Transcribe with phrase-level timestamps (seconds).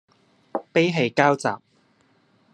[0.73, 1.47] 悲喜交集